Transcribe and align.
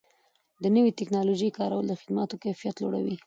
د 0.63 0.65
نوې 0.75 0.91
ټکنالوژۍ 0.99 1.49
کارول 1.57 1.85
د 1.87 1.93
خدماتو 2.01 2.39
کیفیت 2.43 2.75
لوړوي. 2.79 3.15